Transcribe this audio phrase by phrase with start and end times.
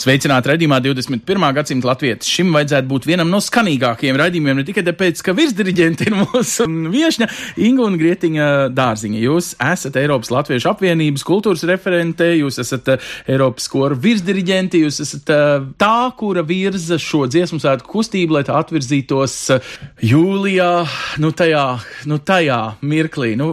[0.00, 1.42] Sveicināti raidījumā 21.
[1.52, 2.28] gadsimta latvietis.
[2.32, 7.26] Šim vajadzētu būt vienam no skanīgākajiem raidījumiem, ne tikai tāpēc, ka virsdiriģenti ir mūsu viesņa
[7.60, 9.18] Inga un Grietiņa dārziņa.
[9.20, 15.34] Jūs esat Eiropas Latviešu apvienības kultūras referente, jūs esat uh, Eiropas koru virsdiriģenti, jūs esat
[15.34, 20.70] uh, tā, kura virza šo dziesmu svētku kustību, lai tā atvirzītos uh, jūlijā,
[21.20, 21.66] nu tajā,
[22.08, 23.50] nu tajā mirklī, nu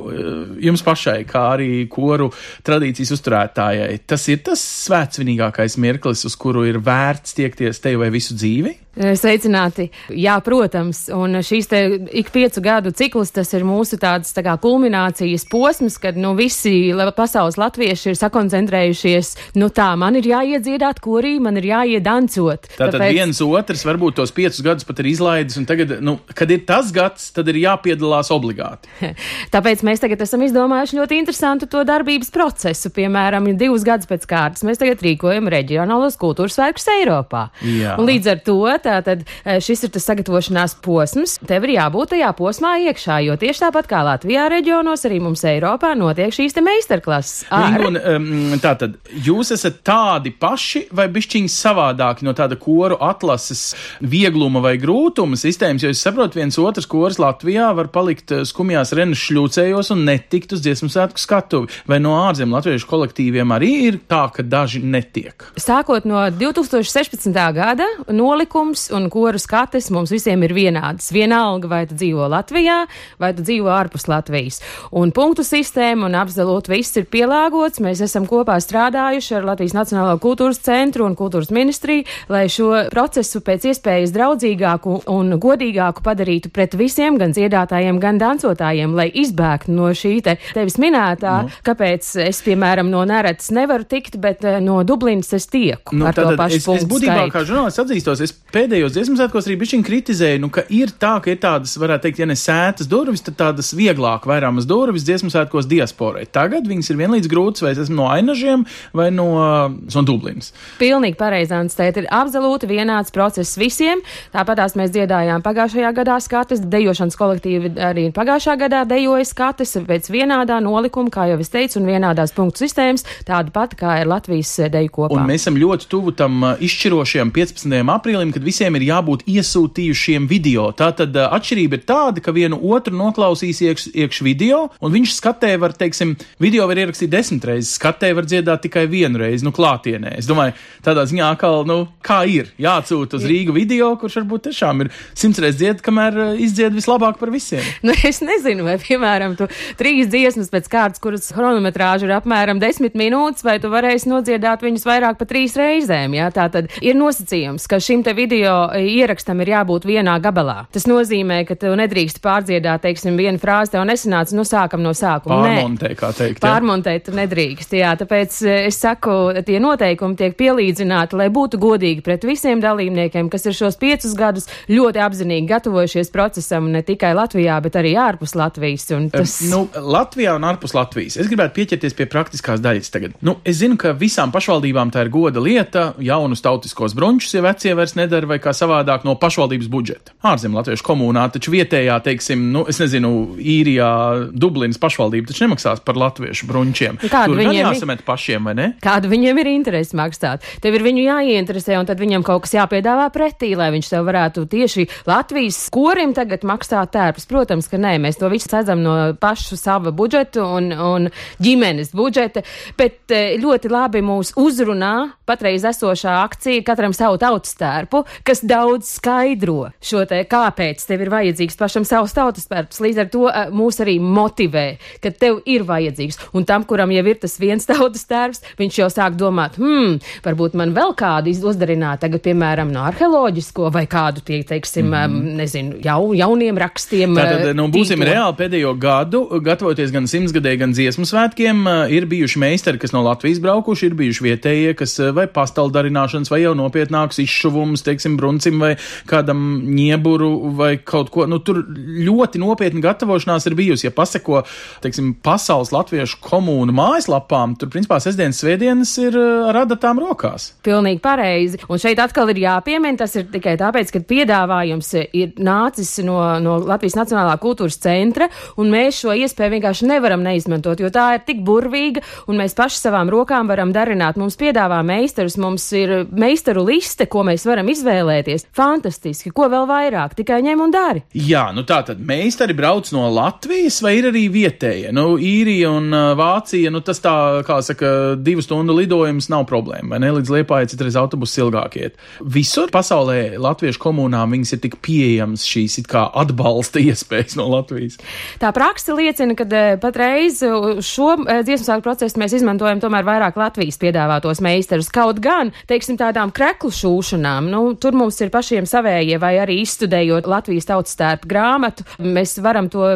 [0.64, 2.32] jums pašai, kā arī koru
[2.64, 3.92] tradīcijas uzturētājai.
[4.08, 8.76] Tas ir tas svētsvinīgākais mirklis, uz kuru ir vērts tiekties te vai visu dzīvi?
[8.98, 9.91] Sveicināti!
[10.18, 11.80] Jā, protams, un šīs te
[12.17, 16.89] ik piecu gadu cikls, tas ir mūsu tāds tā kā kulminācijas posms, kad nu visi
[17.17, 19.30] pasaules latvieši ir sakoncentrējušies,
[19.62, 22.66] nu tā, man ir jāiet dziedāt korī, man ir jāiet dancot.
[22.73, 23.14] Tātad Tāpēc...
[23.19, 26.90] viens otrs varbūt tos piecus gadus pat ir izlaidis, un tagad, nu, kad ir tas
[26.95, 28.90] gads, tad ir jāpiedalās obligāti.
[29.53, 32.90] Tāpēc mēs tagad esam izdomājuši ļoti interesantu to darbības procesu.
[32.97, 37.50] Piemēram, divus gadus pēc kārtas mēs tagad rīkojam reģionālos kultūras svētkus Eiropā.
[37.97, 41.38] Līdz ar to tātad, eh, šis ir tas sagatavošanās posms.
[41.45, 45.95] Tev ir jābūt tajā posmā iekšā, jo tieši tāpat kā Latvijā reģionos, arī mums Eiropā
[45.97, 47.45] notiek šīs te meistarklases.
[47.52, 53.75] ar- Un, um, tātad, jūs esat tādi paši vai bišķiņi savādāki no tāda koru atlases
[54.02, 58.94] viegluma vai grūtuma sistēmas, jo es saprotu, viens otrs koris Latvijā var palikt eh, skumjās
[58.97, 61.69] renas šļūcējos un netikt uz dziesmu svētku skatuvi.
[61.88, 65.34] Vai no ārzem latviešu kolektīviem arī ir tā, ka daži netiek?
[65.56, 67.32] Sākot no 2016.
[67.54, 71.12] gada, nolikums un koru skates mums visiem ir vienāds.
[71.14, 72.80] Vienalga, vai tu dzīvo Latvijā,
[73.22, 74.59] vai tu dzīvo ārpus Latvijas.
[74.92, 77.81] Un punktu sistēma un absolūti viss ir pielāgots.
[77.84, 83.44] Mēs esam kopā strādājuši ar Latvijas Nacionālo kultūras centru un kultūras ministriju, lai šo procesu
[83.46, 89.91] pēc iespējas draudzīgāku un godīgāku padarītu pret visiem, gan dziedātājiem, gan dancotājiem, lai izbēgtu no
[89.94, 91.53] šī te tevis minētā, Nu.
[91.64, 96.18] kāpēc es, piemēram, no Neretas nevaru tikt, bet eh, no Dublinas es tieku Nu, ar
[96.18, 97.34] to pašu es, es būtībā skaitu.
[97.35, 101.31] kā žurnālists atzīstos, es pēdējos dziesmu svētkos arī bišķiņ kritizēju, nu, ka ir tā, ka
[101.34, 105.69] ir tādas, varētu teikt, ja ne sētas durvis, tad tādas vieglāk vērāmas durvis dziesmu svētkos
[105.69, 106.25] diasporai.
[106.31, 108.66] Tagad viņas ir vienlīdz grūtas, vai es esmu no Ainažiem
[108.96, 109.28] vai no,
[109.67, 110.53] no Dublinas.
[110.81, 114.03] Pilnīgi pareizi, Anstēt, ir absolūti vienāds process visiem.
[114.35, 120.59] Tāpatās mēs dziedājām pagājušajā gadā skates, dejošanas kolektīvi arī pagājušā gadā dejoja skates pēc vienādā
[120.63, 124.94] nolikuma, kā jau es teicu, un vienādās punktu sistēmas, tāda pati kā ir Latvijas deju
[125.00, 125.17] kopā.
[125.17, 127.75] Un mēs esam ļoti tuvu tam uh, izšķirošajam 15.
[127.94, 130.69] aprīlim, kad visiem ir jābūt iesūtījušiem video.
[130.78, 135.53] Tātad uh, atšķirība ir tāda, ka vienu otru noklausīs iekš, iekš video, un viņš skatē
[135.62, 140.16] var, teiksim, video var ierakstīt desmit reizes, skatē var dziedāt tikai vienu reizi, nu, klātienē.
[140.19, 144.85] Es domāju, tādā ziņā, kā, nu, kā ir jāatsūta uz Rīgu video, kurš varbūt tiešām
[144.85, 147.66] ir simts reizes dzied, kamēr uh, izdzied vislabāk par visiem.
[147.88, 149.46] Nu, es nezinu, vai, piemēram, tu
[149.79, 154.85] trīs dziesmas pēc kārtas, kuras chronometrāža ir apmēram desmit minūtes, vai tu varēsi nodziedāt viņus
[154.88, 155.56] vairāk par trīs
[155.88, 156.16] reizēm.
[156.18, 156.30] Jā?
[156.34, 160.68] Tā tad ir nosacījums, ka šim te video ierakstam ir jābūt vienā gabalā.
[160.74, 165.42] Tas nozīmē, ka tu nedrīkst pārdziedāt, teiksim, vienu frāzi, tev nesanāca, nu sākam no sākuma.
[165.47, 166.42] Pārmontē, kā teikt.
[166.42, 166.46] jā.
[166.46, 169.16] Pārmontēt tu nedrīkst, jā, tāpēc eh, es saku,
[169.47, 174.47] tie noteikumi tiek pielīdzināti, lai būtu godīgi pret visiem dalībniekiem, kas ir šos piecus gadus
[174.72, 178.88] ļoti apzinīgi gatavojušies procesam ne tikai Latvijā, bet arī ārpus Latvijas.
[178.96, 181.18] Un tas, Nu, Latvijā un ārpus Latvijas.
[181.20, 183.16] Es gribētu pieķerties pie praktiskās daļas tagad.
[183.26, 185.66] Nu, es zinu, ka visām pašvaldībām tā ir goda lieta.
[186.03, 190.16] Jaunus tautiskos brunčus jau vecie vairs nedara vai kā savādāk no pašvaldības budžeta.
[190.28, 193.89] Ārzem Latviešu komunā taču vietējā, teiksim, nu, es nezinu, īrijā,
[194.31, 197.00] Dublinas pašvaldība taču nemaksās par latviešu brunčiem.
[197.03, 198.67] Kāda Tur viņiem jāsamet pašiem, vai ne?
[198.83, 200.45] Kāda viņiem ir interese maksāt?
[200.63, 204.46] Tev ir viņu jāieinteresē, un tad viņam kaut kas jāpiedāvā pretī, lai viņš tev varētu
[204.52, 207.28] tieši Latvijas korim tagad maksāt tērpus.
[207.29, 211.09] Protams, ka nē, mēs to visu redzam no pašu sava budžeta un, un
[211.43, 212.43] ģimenes budžeta,
[212.78, 214.93] bet eh, ļoti labi mūs uzrunā
[215.28, 221.12] patreiz esošā akcija katram savu tautas tērpu, kas daudz skaidro šo te, kāpēc tev ir
[221.14, 222.82] vajadzīgs pašam savs tautas tērps.
[222.84, 224.68] Līdz ar to eh, mūs arī motivē,
[225.04, 226.20] ka tev ir vajadzīgs.
[226.38, 230.58] Un tam, kuram jau ir tas viens tautas tērps, viņš jau sāk domāt, hmm, varbūt
[230.59, 236.14] man vēl kādu uzdarināt, tagad, piemēram, no arheoloģisko vai kādu, tie, teiksim, mm nezinu, jau,
[236.18, 237.16] jauniem rakstiem.
[237.18, 238.09] Tātad, eh, nu, būsim tīklo.
[238.09, 243.04] reāli pēdējo gadu, gatavoties gan simtsgadēji, gan dziesmu svētkiem, eh, ir bijuši meistari, kas no
[243.06, 248.73] Latvijas braukuši, ir bijuši vietējie, kas vai pastaldarināšanas vai jau nopietnāks izšuvums, teiksim, bruncim vai
[249.09, 251.26] kādam ņieburu vai kaut ko.
[251.29, 253.88] Nu, tur ļoti nopietni gatavošanās ir bijusi.
[253.88, 254.44] Ja paseko,
[254.84, 260.51] teiksim, pasaules latviešu komūnu mājaslapām, tur, principā, sestdienas svētdienas ir uh, ar adatām rokās.
[260.65, 261.62] Pilnīgi pareizi.
[261.72, 266.58] Un šeit atkal ir jāpiemina, tas ir tikai tāpēc, ka piedāvājums ir nācis no, no
[266.67, 268.29] Latvijas Nacionālā kultūras centra,
[268.60, 272.82] un mēs šo iespēju vienkārši nevaram neizmantot, jo tā ir tik burvīga, un mēs paši
[272.82, 274.20] savām rokām varam darināt.
[274.20, 278.48] Mums piedāvā meistarus, mums ir meistaru liste, ko mēs varam izvēlēties.
[278.57, 281.03] Fantastiski, ko vēl vairāk, tikai ņem un dari.
[281.17, 284.91] Jā, nu tā tad meistari brauc no Latvijas vai ir arī vietējie?
[284.95, 287.15] Nu, īrija un Vācija, nu tas tā,
[287.48, 287.91] kā saka,
[288.22, 290.13] divu stundu lidojums nav problēma, vai ne?
[290.17, 291.98] Līdz Liepājai citreiz autobusu ilgāk iet.
[292.22, 298.00] Visur pasaulē latviešu komunām viņas ir tik pieejamas šīs it kā atbalsta iespējas no Latvijas.
[298.41, 299.48] Tā praksa liecina, ka
[299.81, 300.41] patreiz
[300.86, 304.91] šo dziesmu sāku procesu mēs izmantojam tomēr vairāk Latvijas piedāvātos meistarus.
[304.93, 310.29] Kaut gan, teiksim, tādām kreklu šūšanām, nu, tur mums ir pašiem savējie vai arī izstudējot
[310.29, 312.88] Latvijas tautas stērpu grāmatu, mēs varam to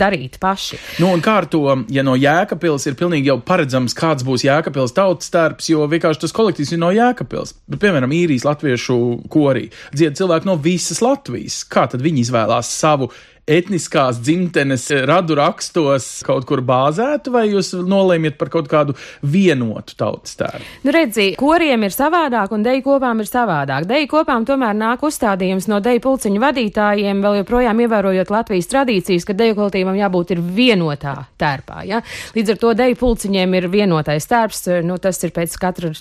[0.00, 0.80] darīt paši.
[1.00, 4.94] Nu, un kā ar to, ja no Jēkabils ir pilnīgi jau paredzams, kāds būs Jēkabils
[4.96, 7.56] tautas stērps, jo vienkārši tas kolektīvs ir no Jēkabils.
[7.70, 9.00] Bet, piemēram, īrijas latviešu
[9.32, 11.62] korī dzied cilvēki no visas Latvijas.
[11.70, 13.10] Kā tad viņi izvēlās savu
[13.48, 20.36] etniskās dzimtenes radu rakstos kaut kur bāzētu, vai jūs nolēmiet par kaut kādu vienotu tautas
[20.38, 20.62] tēlu?
[20.84, 23.86] Nu, redzi, koriem ir savādāk un deju kopām ir savādāk.
[23.90, 29.36] Deju kopām tomēr nāk uzstādījums no deju pulciņu vadītājiem, vēl joprojām ievērojot Latvijas tradīcijas, ka
[29.36, 31.84] deju kolektīvam jābūt ir vienotā tērpā.
[31.88, 32.02] Ja?
[32.36, 35.92] Līdz ar to deju pulciņiem ir vienotais tērps, nu, tas ir pēc katra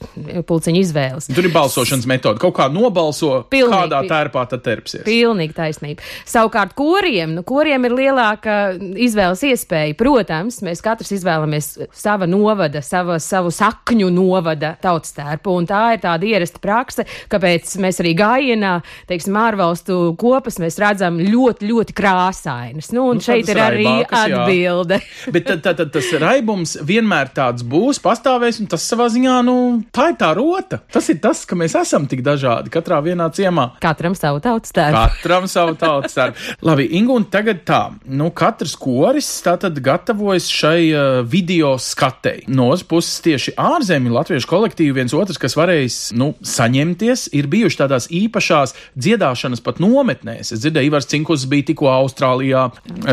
[0.47, 1.29] pulciņa izvēles.
[1.33, 2.41] Tur ir balsošanas metode.
[2.41, 5.05] Kaut kā nobalso, Pilnīgi, kādā tērpā tad terps ir.
[5.07, 6.05] Pilnīgi taisnība.
[6.29, 9.95] Savukārt koriem nu, kuriem ir lielāka izvēles iespēja.
[9.99, 16.03] Protams, mēs katrs izvēlamies sava novada, sava, savu sakņu novada tautas tērpu, un tā ir
[16.03, 18.73] tāda ierasta prakse, kāpēc mēs arī gājienā,
[19.09, 22.91] teiksim, ārvalstu kopas mēs redzam ļoti, ļoti krāsainas.
[22.95, 24.99] Nu, un nu, šeit ir arī raibākas, atbilde.
[25.35, 29.57] Bet tad, tad, tad tas raibums vienmēr tāds būs, pastāvēs, un tas savā ziņā, nu,
[29.95, 30.81] tā ir tā rota.
[30.91, 33.69] Tas ir tas, ka mēs esam tik dažādi katrā vienā ciemā.
[33.83, 35.05] Katram savu tautas tērpu.
[35.19, 36.47] Katram savu tautas tērpu.
[36.69, 42.45] Labi, Ingu, un tagad tā, nu, katrs koris tātad gatavojas šai uh, video skatei.
[42.47, 47.81] No otras puses, tieši ārzemju latviešu kolektīvi viens otrs, kas varējis, nu, saņemties, ir bijuši
[47.81, 50.53] tādās īpašās dziedāšanas pat nometnēs.
[50.55, 52.69] Es dzirdēju, Ivars Cinkus bija tikko Austrālijā,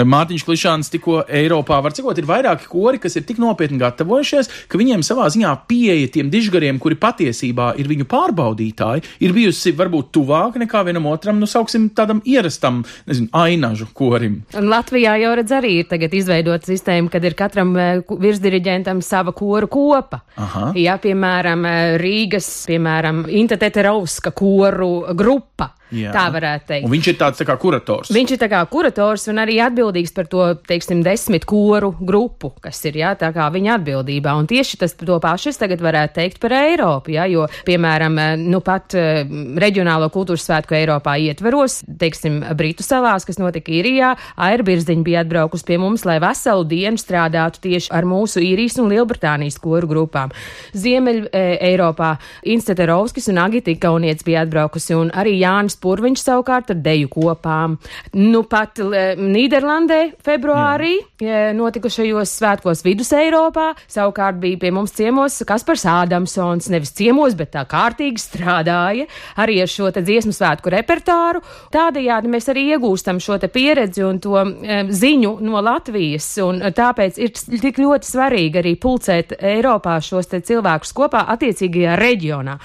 [0.06, 1.80] Mārtiņš Klišāns tikko Eiropā.
[1.82, 6.12] Var cikot, ir vairāki kori, kas ir tik nopietni gatavojušies, ka viņiem savā ziņā pieeja
[6.14, 11.50] tiem dižgariem, kuri patiesībā ir viņu pārbaudītāji, ir bijusi varbūt tuvāk nekā vienam otram, nu,
[11.50, 14.40] sauksim tādam ierastam, nezinu, ainažu korim.
[14.56, 19.34] Un Latvijā jau redz arī ir tagad izveidota sistēma, kad ir katram eh, virsdiriģentam sava
[19.36, 20.22] koru kopa.
[20.36, 20.70] Aha.
[20.80, 25.72] Ja, piemēram, eh, Rīgas, piemēram, Inta Teterovska koru grupa.
[25.94, 26.10] Jā.
[26.14, 26.86] Tā varētu teikt.
[26.86, 28.10] Un viņš ir tāds tā kā kurators.
[28.14, 32.80] Viņš ir tā kā kurators un arī atbildīgs par to, teiksim, desmit koru grupu, kas
[32.88, 34.34] ir, jā, tā kā viņa atbildībā.
[34.34, 38.60] Un tieši tas to pašu es tagad varētu teikt par Eiropu, jā, jo, piemēram, nu
[38.66, 39.22] pat uh,
[39.62, 45.78] reģionālo kultūras svētku Eiropā ietveros, teiksim, Britu salās, kas notika īrijā, Airbirziņa bija atbraukus pie
[45.82, 50.34] mums, lai veselu dienu strādātu tieši ar mūsu īrijas un Lielbritānijas koru grupām.
[50.76, 52.16] Ziemeļ e, Eiropā
[52.56, 57.76] Insteterovskis un Agita Ikaunietis bija atbraukusi un arī Jānis Jānis Purviņš savukārt ar deju kopām.
[58.14, 61.52] Nu, pat Nīderlandē februārī Jā.
[61.54, 67.64] notikušajos svētkos vidus Eiropā savukārt bija pie mums ciemos Kaspars Ādamsons, nevis ciemos, bet tā
[67.66, 69.06] kārtīgi strādāja
[69.36, 71.42] arī ar šo te dziesmu svētku repertāru.
[71.72, 77.18] Tādējādi mēs arī iegūstam šo te pieredzi un to e, ziņu no Latvijas, un tāpēc
[77.18, 82.60] ir tik ļoti svarīgi arī pulcēt Eiropā šos te cilvēkus kopā attiecīgajā reģionā.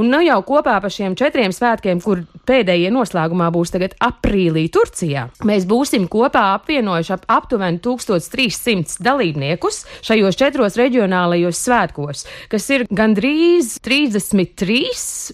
[0.00, 5.26] Un nu jau kopā pa šiem četriem svētkiem, kur pēdējie noslēgumā būs tagad aprīlī Turcijā,
[5.48, 13.76] mēs būsim kopā apvienojuši ap aptuveni 1300 dalībniekus šajos četros reģionālajos svētkos, kas ir gandrīz
[13.84, 14.80] 33,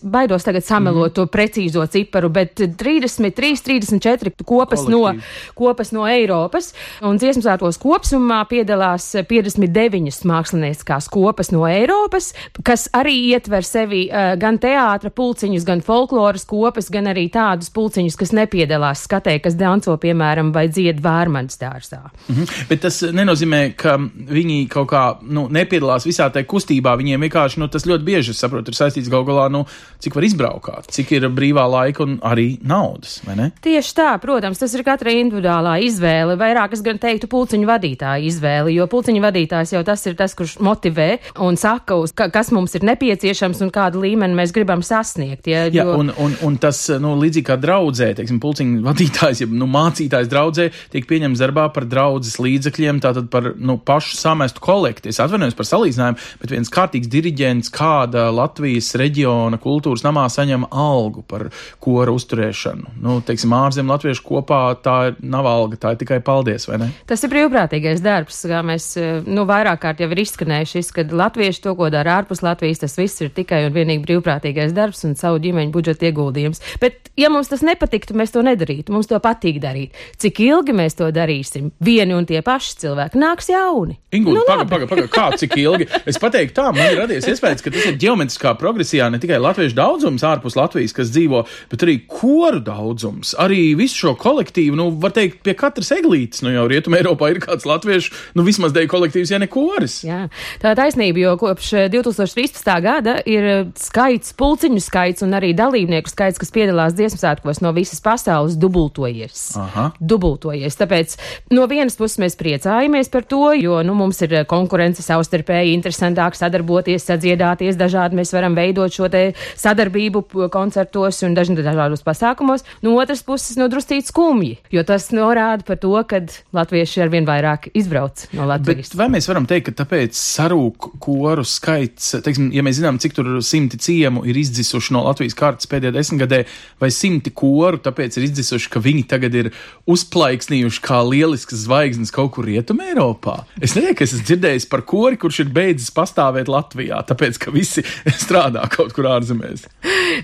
[0.02, 1.16] baidos tagad samelot mm.
[1.16, 4.92] to precīzo ciparu, bet 33, 34 kopas Kolektīvi.
[4.92, 6.72] no, kopas no Eiropas,
[7.04, 12.32] un dziesmu svētkos kopsumā piedalās 59 mākslinieckās kopas no Eiropas,
[12.66, 17.70] kas arī ietver sevi uh, gan gan teātra pulciņus, gan folkloras kopas, gan arī tādus
[17.74, 22.00] pulciņus, kas nepiedalās skatē, kas danco, piemēram, vai dzied vērmanas dārzā.
[22.28, 22.48] Mhm.
[22.70, 26.96] Bet tas nenozīmē, ka viņi kaut kā nu, nepiedalās visā tajā kustībā.
[26.98, 29.64] Viņiem vienkārši nu, tas ļoti bieži, es saprotu, ir saistīts gal galā, nu,
[30.02, 33.18] cik var izbraukāt, cik ir brīvā laika un arī naudas?
[33.64, 36.38] Tieši tā, protams, tas ir katra individuālā izvēle.
[36.40, 40.58] Vairāk es gan teiktu pulciņu vadītāja izvēle, jo pulciņu vadītājs jau tas ir tas, kurš
[40.64, 41.08] motivē
[41.44, 45.48] un saka, uz, ka, kas mums ir nepieciešams un kādu līmeni mēs gribam sasniegt.
[45.50, 45.96] Ja, Jā, jo...
[46.00, 50.68] un, un, un tas, nu, līdzīgi kā draudzē, teiksim, pulciņu vadītājs, ja nu, mācītājs draudzē,
[50.94, 55.12] tiek pieņemts darbā par draudzes līdzekļiem, tātad par nu, pašu samestu kolekti.
[55.12, 61.24] Es atvainojos par salīdzinājumu, bet viens kārtīgs diriģents kāda Latvijas reģiona kultūras namā saņem algu
[61.28, 61.48] par
[61.82, 62.94] kora uzturēšanu.
[63.04, 66.90] Nu, teiksim, ārzem latviešu kopā tā nav alga, tā ir tikai paldies, vai ne?
[67.08, 68.90] Tas ir brīvprātīgais darbs, kā mēs
[69.26, 73.22] nu, vairāk kārt jau ir izskanējušis, ka latvieši to, ko dara ārpus Latvijas, tas viss
[73.24, 76.60] ir tikai un vienīgi brīvprātīgais darbs un savu ģimeņu budžeta ieguldījums.
[76.80, 78.92] Bet, ja mums tas nepatiktu, mēs to nedarītu.
[78.92, 79.96] Mums to patīk darīt.
[80.20, 81.72] Cik ilgi mēs to darīsim?
[81.80, 83.98] Vieni un tie paši cilvēki nāks jauni.
[84.14, 85.88] Ingūna, nu, pagaidi, pagaidi, paga, kā cik ilgi?
[86.08, 89.76] Es pateiktu tā, man ir radies iespējas, ka tas ir ģeometriskā progresijā ne tikai latviešu
[89.76, 93.34] daudzums ārpus Latvijas, kas dzīvo, bet arī koru daudzums.
[93.40, 97.42] Arī visu šo kolektīvu, nu, var teikt, pie katras eglītes, nu jau Rietumē Eiropā ir
[97.44, 100.00] kāds latviešu, nu vismaz deju kolektīvs, ja ne koris.
[100.06, 100.24] Jā,
[100.62, 102.72] tā taisnība, jo kopš 2013.
[102.84, 108.00] gada ir skaits, pulciņu skaits un arī dalībnieku skaits, kas piedalās dziesmu svētkos no visas
[108.04, 109.42] pasaules, dubultojies.
[109.60, 109.88] Aha.
[110.00, 110.76] Dubultojies.
[110.78, 111.16] Tāpēc
[111.54, 117.06] no vienas puses mēs priecājamies par to, jo, nu, mums ir konkurence savstarpēji interesantāk sadarboties,
[117.08, 118.18] sadziedāties dažādi.
[118.18, 119.24] Mēs varam veidot šo te
[119.58, 122.66] sadarbību koncertos un dažādos pasākumos.
[122.82, 126.22] No otras puses, no druscīt skumji, jo tas norāda par to, ka
[126.56, 128.92] latvieši arvien vairāk izbrauc no Latvijas.
[128.92, 133.16] Bet vai mēs varam teikt, ka tāpēc sarūk koru skaits, teiksim, ja mēs zinām, cik
[133.16, 136.42] tur simti ciemu ir izdzisuši no Latvijas kārtas pēdējā desmitgadē,
[136.80, 139.50] vai simti koru, tāpēc ir izdzisuši, ka viņi tagad ir
[139.88, 143.42] uzplaiksnījuši kā lielisks zvaigznes kaut kur rietumē Eiropā?
[143.60, 147.84] Es nezinu, ka esmu dzirdējis par kori, kurš ir beidzis pastāvēt Latvijā, tāpēc, ka visi
[148.24, 149.66] strādā kaut kur ārzemēs.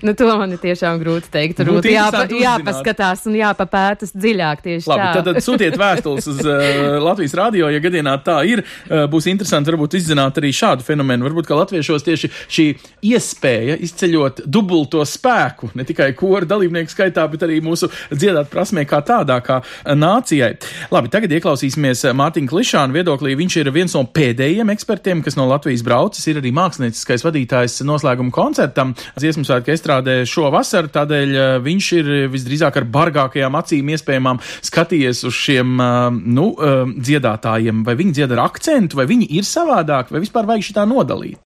[0.05, 1.59] nu, to man ir tiešām grūti teikt.
[1.59, 5.21] Tur būtu jāpa, jāpaskatās un jāpapētas dziļāk tieši Labi, tā.
[5.21, 8.65] tad, tad sūtiet vēstules uz uh, Latvijas radio, ja gadienā tā ir.
[8.89, 11.27] Uh, būs interesanti varbūt izzināt arī šādu fenomenu.
[11.29, 12.67] Varbūt, ka latviešos tieši šī
[13.11, 19.01] iespēja izceļot dubulto spēku, ne tikai koru dalībnieku skaitā, bet arī mūsu dziedāt prasmē kā
[19.05, 20.53] tādā, kā nācijai.
[20.93, 23.35] Labi, tagad ieklausīsimies Mārtiņa Klišāna viedoklī.
[23.39, 28.33] Viņš ir viens no pēdējiem ekspertiem, kas no Latvijas braucis, ir arī mākslinieckais vadītājs noslēguma
[28.35, 34.41] koncertam dziesmu svētku estrādē šo vasaru, tādēļ uh, viņš ir visdrīzāk ar bargākajām acīm iespējamām
[34.65, 39.47] skatījies uz šiem, uh, nu, uh, dziedātājiem, vai viņi dzied ar akcentu, vai viņi ir
[39.47, 41.44] savādāk, vai vispār vajag šitā nodalīt.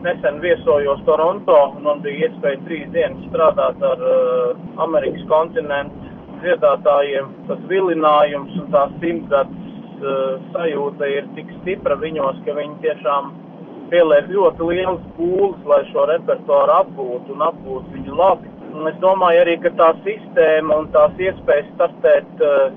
[0.00, 6.08] Nesen viesojos Toronto un man bija iespēja trīs dienas strādāt ar uh, Amerikas kontinentu
[6.40, 7.28] dziedātājiem.
[7.50, 9.58] Tas vilinājums un tā simtgads
[10.00, 13.28] uh, sajūta ir tik stipra viņos, ka viņi tiešām
[13.90, 18.54] pieliek ļoti liels pūles, lai šo repertuāru apgūtu un apgūtu viņu labi.
[18.70, 22.70] Un es domāju arī, ka tā sistēma un tās iespējas startēt uh,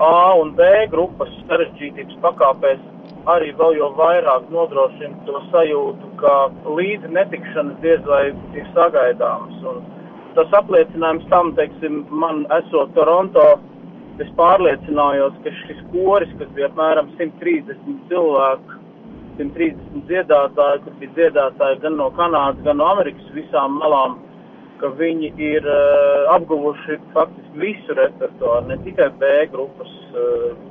[0.00, 2.78] A un B grupas sarežģītības pakāpēs
[3.28, 6.34] arī vēl jau vairāk nodrošina to sajūtu, ka
[6.64, 9.58] līdzi netikšanas diez vai ir sagaidāmas.
[9.72, 9.82] Un
[10.36, 13.46] tas apliecinājums tam, teiksim, man esot Toronto,
[14.20, 18.80] es pārliecinājos, ka šis koris, kas bija apmēram 130 cilvēku,
[19.40, 24.18] 130 dziedātāji, kur bija dziedātāji gan no Kanādas, gan no Amerikas visām malām,
[24.80, 30.69] ka viņi ir uh, apguvuši faktiski visu repertuāru, ne tikai B grupas uh,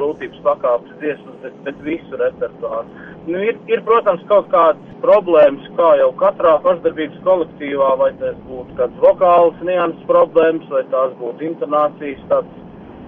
[0.00, 3.06] grūtības pakāpes dziesmas, bet, bet visu repertuāru.
[3.28, 8.78] Nu, ir, ir, protams, kaut kādas problēmas, kā jau katrā pašdarbības kolektīvā, vai tas būtu
[8.78, 12.56] kāds vokāls nianses problēmas, vai tās būtu intonācijas, tāds,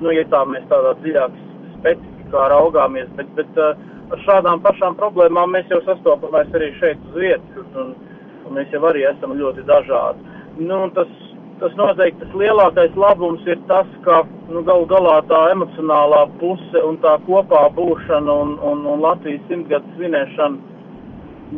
[0.04, 1.40] nu, ja tā mēs tādā dziļāk
[1.78, 3.72] specifikā raugāmies, bet, bet uh,
[4.12, 7.94] ar šādām pašām problēmām mēs jau sastopamies arī šeit uz vietas, un,
[8.44, 10.28] un mēs jau arī esam ļoti dažādi.
[10.60, 11.08] Nu, tas,
[11.62, 16.98] tas noteikti tas lielākais labums ir tas, ka nu, gal galā tā emocionālā puse un
[17.04, 20.72] tā kopā būšana un, un, un Latvijas simtgadus svinēšana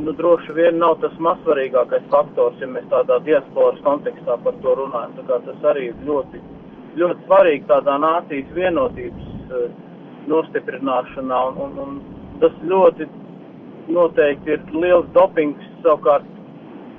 [0.03, 5.15] nu, droši vien nav tas mazsvarīgākais faktors, ja mēs tādā diasporas kontekstā par to runājam.
[5.19, 6.43] Tā kā tas arī ir ļoti,
[7.01, 9.67] ļoti svarīgi tādā nācijas vienotības uh,
[10.29, 13.09] nostiprināšanā un, un, un tas ļoti
[13.95, 16.29] noteikti ir liels dopings savukārt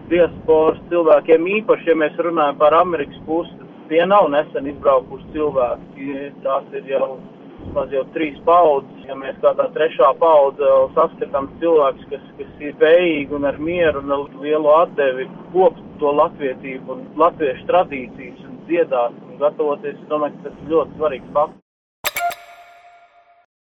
[0.10, 3.56] diasporas cilvēkiem, īpaši, ja mēs runājam par Amerikas pusi,
[3.90, 6.12] tie nav nesen izbraukuši cilvēki,
[6.44, 7.16] tās ir jau
[7.66, 9.06] vismaz jau trīs paudzes.
[9.10, 14.16] Ja mēs kādā trešā paudze saskatām cilvēkus, kas, kas ir spējīgi un ar mieru un
[14.16, 20.38] ar lielu atdevi kopt to latvietību un latviešu tradīcijas un dziedāt un gatavoties, es domāju,
[20.42, 21.65] ka tas ir ļoti svarīgs fakts.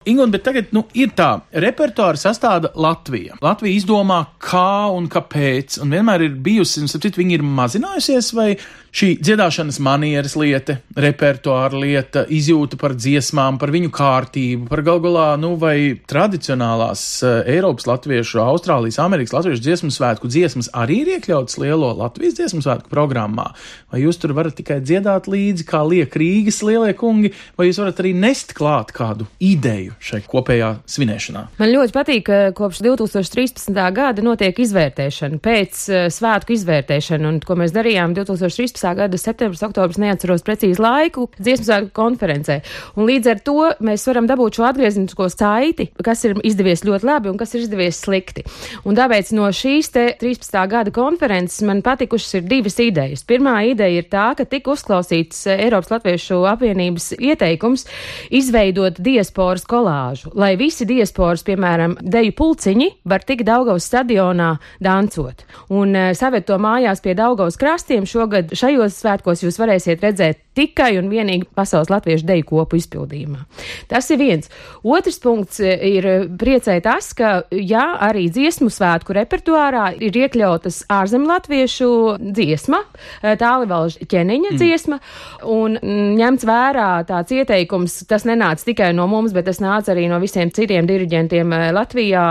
[0.04, 1.30] Ingun, bet tagad nu, ir tā,
[1.62, 3.36] repertuāra sastāda Latvija.
[3.42, 8.48] Latvija izdomā, kā un kāpēc, un vienmēr ir bijusi, un sapratu, viņi ir mazinājusies, vai
[8.92, 15.54] šī dziedāšanas manieres lieta, repertuāra lieta, izjūta par dziesmām, par viņu kārtību, par galgulā, nu,
[15.60, 21.92] vai tradicionālās uh, Eiropas latviešu, Austrālijas, Amerikas latviešu dziesmu svētku dziesmas arī ir iekļautas lielo
[22.02, 23.52] Latvijas dziesmu svētku programmā,
[23.92, 28.02] vai jūs tur varat tikai dziedāt līdzi, kā liek Rīgas lielie kungi, vai jūs varat
[28.02, 31.44] arī nest klāt kādu ideju šai kopējā svinēšanā?
[31.60, 33.82] Man ļoti patīk, ka kopš 2013.
[33.96, 40.00] gada notiek izvērtēšana, pēc uh, svētku izvērtēšana, un ko mēs darījām 2013 gada septembris, oktobris,
[40.02, 42.60] neatceros precīzi laiku, dziesmu svētku konferencē.
[42.96, 47.30] Un līdz ar to mēs varam dabūt šo atgrieznisko saiti, kas ir izdevies ļoti labi
[47.32, 48.44] un kas ir izdevies slikti.
[48.88, 50.58] Un tāpēc no šīs te 13.
[50.70, 53.24] gada konferences man patikušas ir divas idejas.
[53.28, 57.86] Pirmā ideja ir tā, ka tika uzklausīts eh, Eiropas Latviešu apvienības ieteikums
[58.34, 65.44] izveidot diasporas kolāžu, lai visi diasporas, piemēram, deju pulciņi var tikt Daugavas stadionā dancot.
[65.70, 70.96] Un uh, saved to mājās pie Daugavas krastiem šogad šajos svētkos jūs varēsiet redzēt tikai
[71.00, 73.44] un vienīgi pasaules latviešu deju kopu izpildījumā.
[73.88, 74.50] Tas ir viens.
[74.84, 76.08] Otrs punkts e, ir
[76.38, 81.88] priecē tas, ka, jā, arī dziesmu svētku repertuārā ir iekļautas ārzem latviešu
[82.20, 82.82] dziesma,
[83.22, 84.60] e, tālivalža ķeniņa mm.
[84.60, 85.00] dziesma,
[85.48, 85.78] un
[86.20, 90.52] ņemts vērā tāds ieteikums, tas nenāca tikai no mums, bet tas nāca arī no visiem
[90.52, 92.26] citiem diriģentiem e, Latvijā,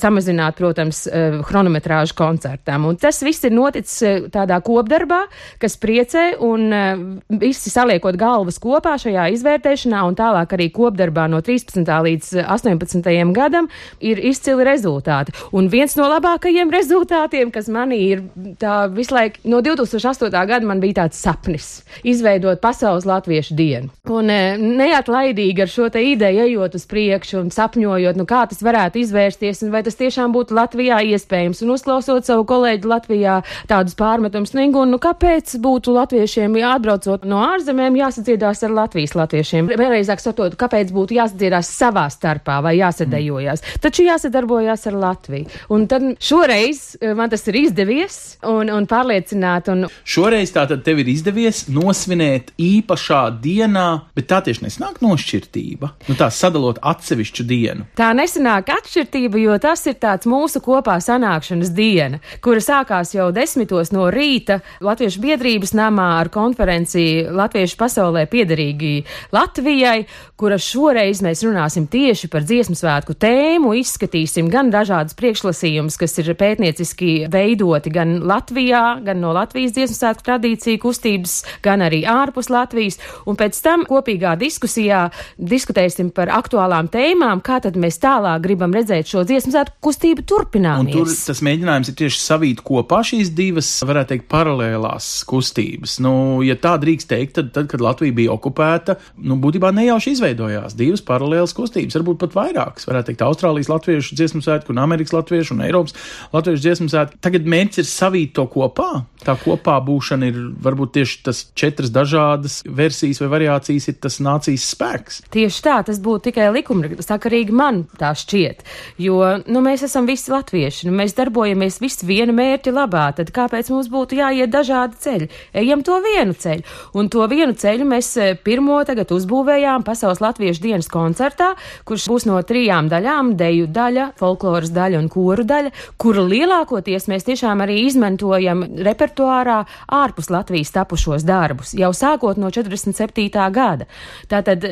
[0.00, 1.04] samazināt, protams,
[1.46, 2.86] chronometrāžu koncertam.
[2.88, 5.22] Un tas viss ir noticis tādā kopdarbā,
[5.62, 11.84] kas priecē, un visi saliekot galvas kopā šajā izvērtēšanā un tālāk arī kopdarbā no 13.
[12.06, 13.10] līdz 18.
[13.36, 13.68] gadam,
[14.00, 15.34] ir izcili rezultāti.
[15.56, 18.24] Un viens no labākajiem rezultātiem, kas manī ir
[18.60, 20.30] tā visu laiku, no 2008.
[20.32, 23.90] gada man bija tāds sapnis- izveidot pasaules latviešu dienu.
[24.10, 29.02] Un neatlaidīgi ar šo te ideju ejot uz priekšu un sapņojot, nu kā tas varētu
[29.02, 31.62] izvērsties un vai tas tiešām būtu Latvijā iespējams.
[31.64, 33.40] Un uzklausot savu kolēģi Latvijā
[33.70, 39.70] tādus pārmetumus, nu, nu kāpēc būtu latviešiem jāatbraucot no ārzemēm, jāsadziedās ar Latvijas latviešiem.
[39.76, 43.62] Vēlreizāk sakot, kāpēc būtu jāsadziedās savā starpā vai jāsadējojās.
[43.62, 43.82] Mm.
[43.84, 45.50] Taču jāsadarbojās ar Latviju.
[45.74, 49.70] Un tad šoreiz eh, man tas ir izdevies un, un pārliecināt.
[49.72, 49.86] Un...
[50.06, 55.92] Šoreiz tā tad tev ir izdevies nosvinēt īpašā dienā, bet tā tieši nesnāk nošķirtība.
[56.08, 57.86] Nu, tā sadalot atsevišķu dienu.
[57.98, 63.92] Tā nesanāk atšķirtība, jo tas ir tāds mūsu kopā sanākšanas diena, kura sākās jau desmitos
[63.94, 68.94] no rīta Latviešu biedrības namā ar konferenci Latviešu pasaulē piederīgi
[69.34, 76.18] Latvijai, kura šoreiz mēs runāsim tieši par dziesmu svētku tēmu, izskatīsim gan dažādas priekšlasījumus, kas
[76.20, 82.50] ir pētnieciski veidoti gan Latvijā, gan no Latvijas dziesmu svētku tradīciju kustības, gan arī ārpus
[82.52, 85.06] Latvijas, un pēc tam kopīgā diskusijā
[85.38, 86.32] diskutēsim par
[86.66, 90.90] aktuālām tēmām, kā tad mēs tālāk gribam redzēt šo dziesmu svētku kustību turpinājumu.
[90.92, 95.98] Tur tas mēģinājums ir tieši savīt kopā šīs divas, varētu teikt, paralēlās kustības.
[96.02, 100.76] Nu, ja tā drīkst teikt, tad, tad kad Latvija bija okupēta, nu, būtībā nejauši izveidojās
[100.78, 102.88] divas paralēlas kustības, varbūt pat vairākas.
[102.90, 105.94] Varētu teikt, Austrālijas latviešu dziesmu svētku, un Amerikas latviešu un Eiropas
[106.34, 107.20] latviešu dziesmu svētku.
[107.22, 109.04] Tagad mērķis ir savīt to kopā.
[109.26, 114.66] Tā kopā būšana ir varbūt tieši tas četras dažādas versijas vai variācijas, ir tas nācijas
[114.74, 115.22] spēks.
[115.34, 118.64] Tieši tā, tas būtu tikai likumsakarīgi man tā šķiet.
[119.02, 123.70] Jo nu, mēs esam visi latvieši, nu, mēs darbojamies visi viena mērķa labā, tad kāpēc
[123.72, 125.28] mums būtu jāiet dažādi ceļi?
[125.62, 126.66] Ejam to vienu ceļu.
[126.96, 131.52] Un to vienu ceļu mēs e, pirmo tagad uzbūvējām Pasaules Latviešu dienas koncertā,
[131.88, 137.28] kurš būs no trijām daļām- deju daļa, folkloras daļa un koru daļa, kuru lielākoties mēs
[137.28, 143.50] tiešām arī izmantojam repertuārā ārpus Latvijas tapušos darbus, jau sākot no 47.
[143.52, 143.86] gada.
[144.28, 144.64] Tātad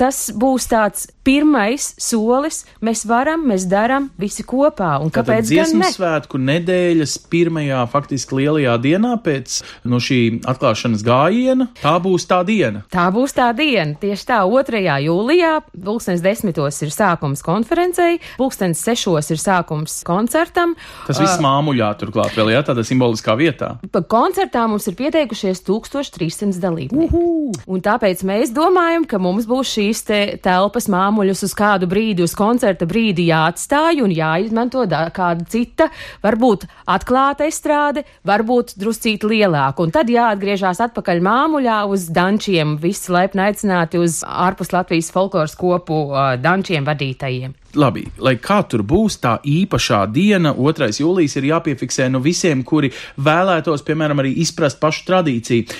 [0.00, 2.64] tas būs tāds pirmais solis.
[2.84, 4.96] Mēs varam, mēs darām visi kopā.
[5.02, 5.44] Un kāpēc?
[5.44, 5.90] Tātad dziesmu ne?
[5.92, 11.68] svētku nedēļas pirmajā, faktiski lielajā dienā pēc no šī atklāšanas gājiena.
[11.80, 12.84] Tā būs tā diena.
[12.92, 13.96] Tā būs tā diena.
[14.00, 14.82] Tieši tā, 2.
[15.06, 15.52] jūlijā,
[15.84, 20.74] pulkstens desmitos ir sākums konferencei, pulkstens sešos ir sākums koncertam.
[21.06, 23.74] Tas viss uh, māmuļā turklāt vēl, jā, tādā simboliskā vietā.
[23.92, 27.22] Pa koncertā mums ir pieteikušies 1300 dalībnieki.
[27.70, 32.22] Un tāpēc mēs domājam, ka mums būs šīs te telpas māmuļā māmuļus uz kādu brīdi,
[32.22, 35.88] uz koncerta brīdi jāatstāj un jāizmanto da- kāda cita,
[36.22, 39.82] varbūt atklāta estrāde, varbūt druscīt lielāka.
[39.82, 46.06] Un tad jāatgriežās atpakaļ māmuļā uz dančiem, visi laipni aicināti uz ārpus Latvijas folkloras kopu
[46.10, 47.59] uh, dančiem vadītajiem.
[47.78, 50.88] Labi, lai kā tur būs, tā īpašā diena, 2.
[50.98, 52.90] jūlijas, ir jāpiefiksē no visiem, kuri
[53.22, 55.76] vēlētos, piemēram, arī izprast pašu tradīciju.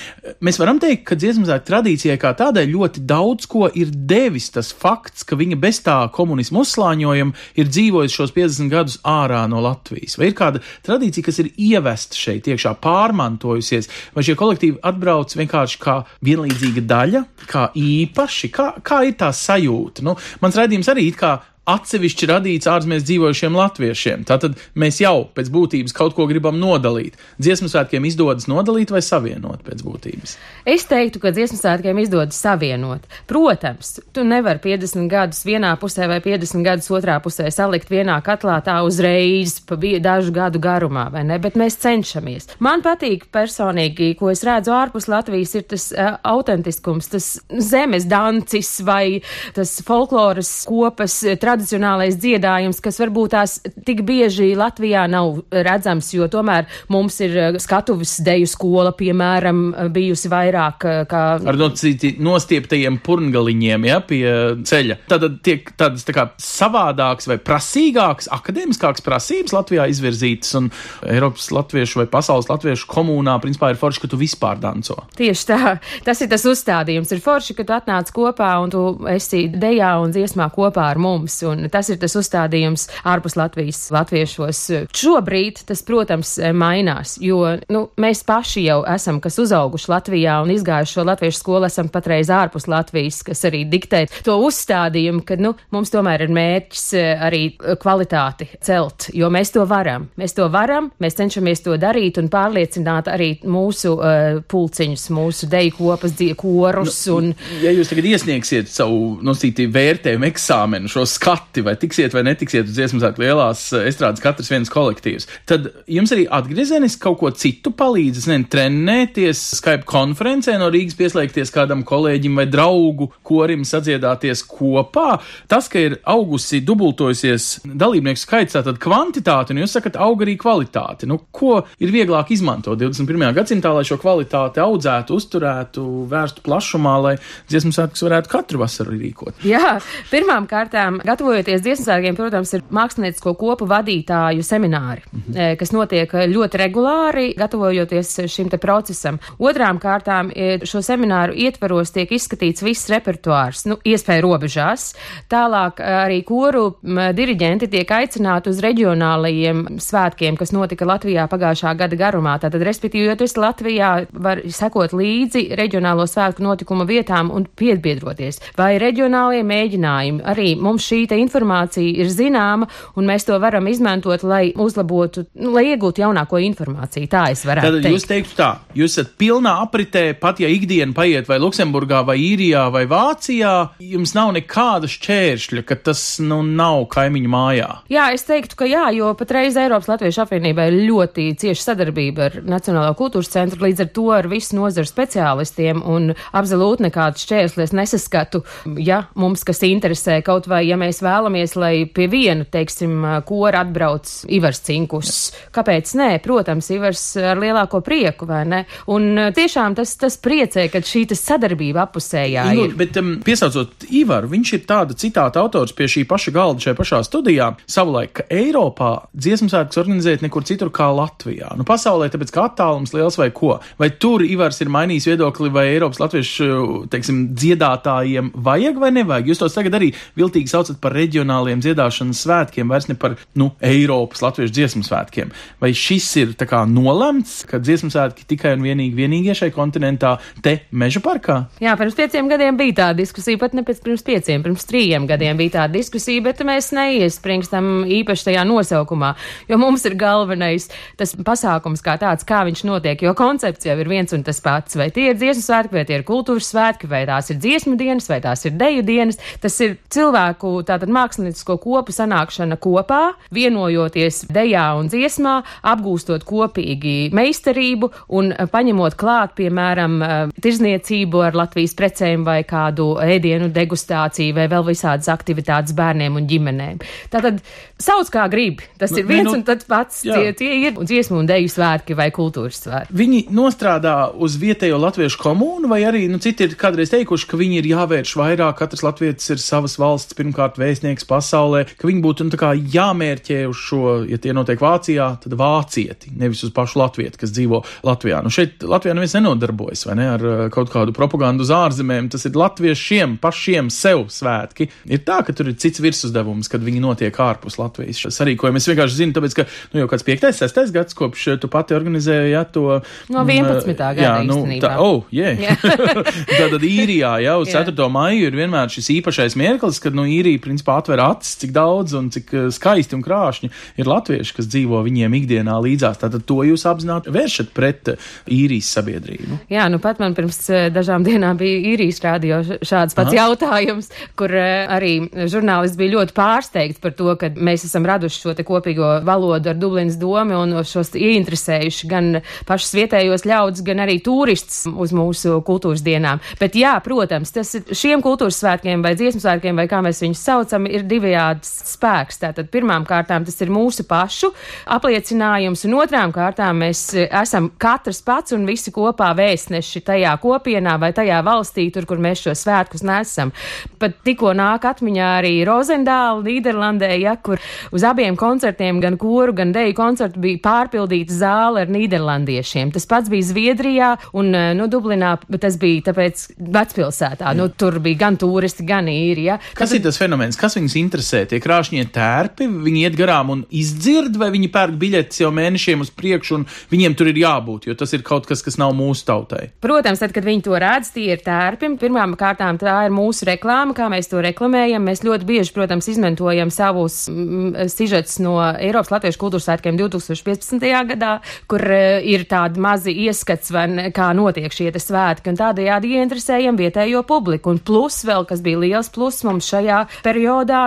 [0.47, 4.71] Mēs varam teikt, ka dziesmu svētku tradīcijai kā tādai ļoti daudz ko ir devis tas
[4.71, 10.15] fakts, ka viņa bez tā komunismu uzslāņojuma ir dzīvojusi šos 50 gadus ārā no Latvijas.
[10.21, 15.83] Vai ir kāda tradīcija, kas ir ievesta šeit iekšā, pārmantojusies, vai šie kolektīvi atbrauc vienkārši
[15.83, 20.07] kā vienlīdzīga daļa, kā īpaši, kā, kā ir tā sajūta?
[20.07, 24.25] Nu, mans raidījums arī it kā atsevišķi radīts ārzemēs dzīvojušiem latviešiem.
[24.29, 27.19] Tātad mēs jau pēc būtības kaut ko gribam nodalīt.
[27.43, 30.37] Dziesmu svētkiem izdodas nodalīt vai savienot pēc būtības.
[30.69, 33.05] Es teiktu, ka dziesmu svētkiem izdodas savienot.
[33.31, 38.59] Protams, tu nevari 50 gadus vienā pusē vai 50 gadus otrā pusē salikt vienā katlā
[38.65, 41.39] tā uzreiz pa dažu gadu garumā, vai ne?
[41.43, 42.51] Bet mēs cenšamies.
[42.59, 47.29] Man patīk personīgi, ko es redzu ārpus Latvijas, ir tas uh, autentiskums, tas
[47.71, 49.21] zemes dancis vai
[49.57, 56.29] tas folkloras kopas eh, tradicionālais dziedājums, kas varbūt tās tik bieži Latvijā nav redzams, jo
[56.31, 59.63] tomēr mums ir eh, skatuves deju skola, piemēram,
[59.95, 64.25] bijusi vairāk eh, kā Ar nocīti nostieptajiem purngaliņiem, ja, pie
[64.67, 65.01] ceļa.
[65.11, 70.71] Tad tiek tādas tā kā savādākas vai prasīgākas, akadēmiskākas prasības Latvijā izvirzītas, un
[71.07, 74.97] Eiropas latviešu vai pasaules latviešu komunā, principā, ir forši, ka tu vispār danco.
[75.19, 75.75] Tieši tā,
[76.07, 77.11] tas ir tas uzstādījums.
[77.15, 81.40] Ir forši, ka tu atnāc kopā un tu esi dejā un dziesmā kopā ar mums.
[81.49, 84.63] Un tas ir tas uzstādījums ārpus Latvijas latviešos.
[84.97, 90.97] Šobrīd tas, protams, mainās, jo nu, mēs paši jau esam, kas uzauguši Latvijā un izgājuši
[90.99, 95.93] šo latviešu skolu, esam patreiz ārpus Latvijas, kas arī diktē to uzstādījumu, ka nu, mums
[95.93, 97.43] tomēr ir mērķis eh, arī
[97.81, 100.09] kvalitāti celt, jo mēs to varam.
[100.21, 105.77] Mēs to varam, mēs cenšamies to darīt un pārliecināt arī mūsu uh, pulciņus, mūsu deju
[105.79, 112.15] kopas, korus un Ja jūs tagad iesniegsiet savu nosītī vērtējumu eksāmenu, šo skati, vai tiksiet
[112.15, 117.03] vai netiksiet uz dziesmu svētku lielās eh, estrādes katrs viens kolektīvs, tad jums arī atgriezeniski
[117.03, 122.47] kaut ko citu palīdz, es nezinu, trenēties Skype konferencē no Rīgas pieslēgties kādam kolēģim vai
[122.51, 125.21] draugu korim sadziedāties kopā.
[125.51, 131.09] Tas, ka ir augusi dubultojusies dalībnieku skaits, tātad kvantitāte, un jūs sakat, aug arī kvalitāte.
[131.11, 133.31] Nu, ko ir vieglāk izmantot 21.
[133.37, 137.15] gadsimtā, lai šo kvalitāti audzētu, uzturētu, vērstu plašumā, lai
[137.51, 139.45] dziesmu svētkus varētu katru vasaru rīkot?
[139.47, 139.79] Jā,
[140.11, 145.03] pirmām kārtām, gatavojoties dziesmu svētkiem, protams, ir māksliniecisko kopu vadītāju semināri,
[145.35, 149.19] eh, kas notiek ļoti regulāri, gatavojoties šim te procesam.
[149.39, 154.95] Otrām kārtām, eh, šo semināru ietvaros tiek izskatīts viss repertuārs, nu, iespēja robežās.
[155.29, 161.97] Tālāk eh, arī koru diriģenti tiek aicināti uz reģionālajiem svētkiem, kas notika Latvijā pagājušā gada
[161.97, 162.41] garumā.
[162.41, 168.41] Tātad, respektīvi, jo tu esi Latvijā, var sekot līdzi reģionālo svētku notikumu vietām un piebiedroties.
[168.57, 170.25] Vai reģionālie mēģinājumi.
[170.25, 175.71] Arī mums šī informācija ir zināma, un mēs to varam izmantot, lai uzlabotu, nu, lai
[175.73, 177.09] iegūtu jaunāko informāciju.
[177.11, 177.95] Tā es varētu Tad teikt.
[177.95, 182.67] jūs teiktu tā, jūs esat pilnā apritē, pat ja ikdiena paiet vai Luksemburgā, vai Īrijā,
[182.73, 187.69] vai Vācijā, jums nav nekāda šķēršļa, ka tas nu nav kaimiņu mājā.
[187.93, 192.39] Jā, es teiktu, ka jā, jo patreiz Eiropas Latviešu apvienībā ir ļoti cieša sadarbība ar
[192.47, 198.43] Nacionālo kultūras centru, līdz ar to ar visu nozaru speciālistiem un absolūti nekādas šķērslis nesaskatu,
[198.81, 204.11] ja mums kas interesē, kaut vai, ja mēs vēlamies, lai pie viena, teiksim, kora atbrauc
[204.33, 205.15] Ivars Cinkus.
[205.55, 206.11] Kāpēc nē?
[206.25, 208.65] Protams, Ivars ar lielāko prieku, vai ne?
[208.93, 212.75] Un tiešām tas, tas priecē, ka šī sadarbība apusējā Nu, ir.
[212.79, 217.01] bet, um, piesaucot Ivaru, viņš ir tāda citāta autors pie šī paša galda šajā pašā
[217.07, 217.51] studijā.
[217.71, 221.53] Savulaik, ka Eiropā dziesmu svētkus organizēt nekur citur kā Latvijā.
[221.59, 223.59] Nu, pasaulē, tāpēc kā attālums liels vai ko.
[223.81, 229.31] Vai tur Ivars ir mainījis viedokli, vai Eiropas latviešu, teiksim, dziedātājiem vajag vai nevajag?
[229.31, 234.23] Jūs tos tagad arī viltīgi saucat par reģionāliem dziedāšanas svētkiem, vairs ne par, nu, Eiropas
[234.25, 235.33] latviešu dziesmu svētkiem.
[235.61, 236.35] Vai šis ir
[236.71, 241.45] nolemts, ka dziesmu svētki tikai un vienīgi vienīgie šai kontinentā te meža parkā?
[241.63, 245.39] Jā, pirms pieciem gadiem bija tā diskusija, pat ne pēc pirms pieciem, pirms trījiem gadiem
[245.41, 249.15] bija tā diskusija, bet mēs neiespringstam īpaši tajā nosaukumā,
[249.51, 250.69] jo mums ir galvenais
[251.01, 254.77] tas pasākums kā tāds, kā viņš notiek, jo koncepts jau ir viens un tas pats,
[254.79, 258.09] vai tie ir dziesmu svētki, vai tie ir kultūras svētki, vai tās ir dziesmu dienas,
[258.11, 264.23] vai tās ir deju dienas, tas ir cilvēku tā tātad māksliniecisko kopu sanākšana kopā, vienojoties
[264.33, 265.35] dejā un dziesmā,
[265.69, 269.99] apgūstot kopīgi meistarību un paņemot klāt, piemēram,
[270.41, 276.81] tirzniecību ar Latvijas precēm vai kādu ēdienu degustāciju vai vēl visādas aktivitātes bērniem un ģimenēm.
[277.13, 277.43] Tātad
[277.81, 278.65] sauc kā grib.
[278.81, 280.01] Tas Nu, ir viens nu, un tas pats.
[280.05, 280.17] jā.
[280.17, 282.97] Tie, tie ir dziesmu un deju svētki vai kultūras svētki.
[282.97, 287.61] Viņi nostrādā uz vietējo latviešu komunu, vai arī nu, citi ir kādreiz teikuši, ka viņi
[287.61, 288.59] ir jāvērš vairāk.
[288.61, 292.41] Katrs latvietis ir savas valsts pirmkārt vēstnieks pasaulē, ka viņi būtu nu,
[292.75, 297.63] jāmērķē uz šo, ja tie notiek Vācijā, tad vācieti, nevis uz pašu latvieti, kas dzīvo
[297.87, 298.21] Latvijā.
[298.25, 302.11] Nu, šeit Latvijā neviens nenodarbojas ne, ar uh, kaut kādu propagandu uz ārzemēm.
[302.13, 304.69] Tas ir latviešiem pašiem sev svētki.
[304.91, 308.01] Ir tā, ka tur ir cits virsuzdevums, kad viņi notiek ārpus Latvijas.
[308.01, 310.29] Šis sarīkojums es vienkārši zinu, tāpēc, ka nu, jau kāds 5.
[310.41, 310.63] 6.
[310.77, 312.81] gads kopš uh, tu pati organizēji ja, to.
[313.13, 313.75] No 11.
[313.75, 314.63] gada Jā, nu, īstenībā.
[314.65, 315.39] tā, oh, yeah.
[315.41, 315.57] Jā.
[316.41, 317.65] Tātad īrijā jau uz Jā.
[317.67, 317.89] 4.
[317.93, 322.11] maiju ir vienmēr šis īpašais mirklis, kad nu, īrija principā atver acis, cik daudz un
[322.13, 326.01] cik eh, skaisti un krāšņi ir latvieši, kas dzīvo viņiem ikdienā līdzās.
[326.03, 329.41] Tātad to jūs apzināti vēršat pret eh, īrijas sabiedrību.
[329.53, 333.19] Jā, nu pat man pirms eh, dažām dienām bija īrijas rādio šāds pats Aha.
[333.23, 334.93] jautājums, kur arī
[335.31, 339.59] žurnālists bija ļoti pārsteigts par to, ka mēs esam raduši šo te kopīgo valodu ar
[339.61, 345.85] Dublinas domu un šos ieinteresējuši gan pašus vietējos ļaudis, gan arī turistus uz mūsu kultūras
[345.87, 346.23] dienām.
[346.41, 350.25] Bet jā, protams, tas ir šiem kultūras svētkiem vai dziesmu svētkiem, vai kā mēs viņus
[350.25, 350.40] saucam,
[350.71, 352.21] ir divējāds spēks.
[352.21, 354.33] Tātad pirmām kārtām tas ir mūsu pašu
[354.71, 360.77] apliecinājums, un otrām kārtām mēs eh, esam katrs pats un visi kopā vēstneši tajā kopienā
[360.81, 363.33] vai tajā valstī, tur, kur mēs šo svētkus nesam.
[363.81, 367.41] Pat tikko nāk atmiņā arī Rozendāla, Nīderlandē, ja, kur
[367.75, 372.73] uz abiem koncertiem, gan koru, gan deju koncertu bija pārpildīta zāle ar nīderlandiešiem.
[372.75, 377.35] Tas pats bija Zviedrijā un, eh, nu, Dublinā, bet tas bija tāpēc vecpilsētā.
[377.37, 379.39] Nu, tur bija gan turisti, gan īri, ja.
[379.55, 381.23] Kas ir tas fenomens, kas viņus interesē?
[381.31, 385.91] Tie krāšņie tērpi, viņi iet garām un izdzird, vai viņi pērk biļetes jau mēnešiem uz
[385.95, 389.49] priekšu, un viņiem tur ir jābūt, jo tas ir kaut kas, kas nav mūsu tautai.
[389.65, 391.73] Protams, tad, kad viņi to redz, tie ir tērpi.
[391.81, 394.85] Pirmām kārtām tā ir mūsu reklāma, kā mēs to reklamējam.
[394.87, 400.67] Mēs ļoti bieži, protams, izmantojam savus mm, sižetus no Eiropas Latviešu kultūras svētkiem 2015.
[400.93, 401.17] gadā,
[401.51, 403.67] kur uh, ir tādi mazi ieskats, vai,
[403.97, 407.55] kā notiek šie svētki, un tādējādi ieinteresējam vietējo publiku.
[407.55, 410.20] Un plus vēl, kas bija liels plus mums šajā periodā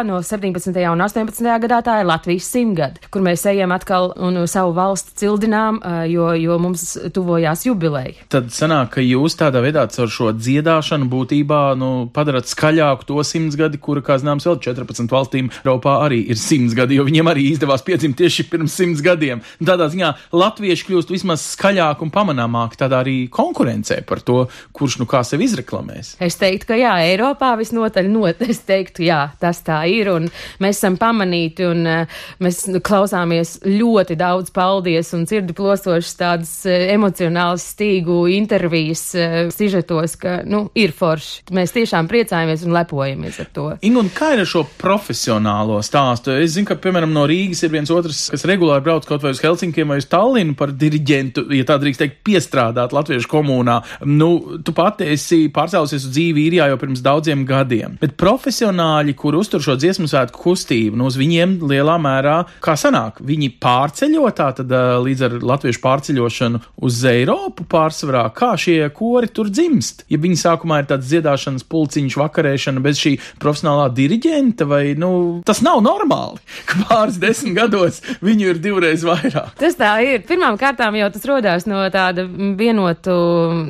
[0.04, 0.74] no 17.
[0.92, 1.50] un 18.
[1.64, 6.58] gadā, tā ir Latvijas simtgada, kur mēs ejam atkal un savu valsti cildinām, jo, jo
[6.62, 8.28] mums tuvojās jubileja.
[8.34, 13.58] Tad sanāk, ka jūs tādā veidā caur šo dziedāšanu būtībā nu, padarat skaļāku to simts
[13.60, 17.48] gadi, kura, kā zināms, vēl 14 valstīm Eiropā arī ir simts gadi, jo viņiem arī
[17.52, 19.44] izdevās piedzimt tieši pirms simts gadiem.
[19.64, 24.44] Tādā ziņā latvieši kļūst vismaz skaļāk un pamanāmāk tādā arī konkurencē par to,
[24.76, 26.16] kurš nu kā sevi izreklamēs.
[26.24, 28.44] Es teiktu, ka jā, Eiropā visnotaļ not.
[28.54, 30.30] Es teiktu, jā, tas tā ir, un
[30.64, 36.88] mēs esam pamanīti, un uh, mēs klausāmies ļoti daudz paldies un dzirdi plosošas tādas uh,
[36.94, 41.50] emocionālas stīgu intervijas uh, sižetos, ka, nu, ir forši.
[41.56, 43.68] Mēs tiešām priecājamies un lepojamies ar to.
[43.86, 46.34] Ingu, un kā ir ar šo profesionālo stāstu?
[46.40, 49.42] Es zinu, ka, piemēram, no Rīgas ir viens otrs, kas regulāri brauc kaut vai uz
[49.44, 53.80] Helsinkiem vai uz Tallinu par diriģentu, ja tā drīkst teikt, piestrādāt Latviešu komunā.
[54.08, 59.33] Nu, tu pati esi pārcēlusies uz dzīvi īrijā jau pirms daudziem gadiem, bet profesionāļi, kur
[59.40, 64.50] uztur šo dziesmu svētku kustību, nu, uz viņiem lielā mērā, kā sanāk, viņi pārceļo tā
[64.58, 64.72] tad
[65.04, 70.06] līdz ar latviešu pārceļošanu uz Eiropu pārsvarā, kā šie kori tur dzimst.
[70.12, 75.12] Ja viņi sākumā ir tāds dziedāšanas pulciņš, vakarēšana bez šī profesionālā diriģenta, vai, nu,
[75.48, 79.56] tas nav normāli, ka pāris desmit gados viņu ir divreiz vairāk.
[79.60, 80.22] Tas tā ir.
[80.28, 83.14] Pirmām kārtām jau tas rodās no tāda vienotu,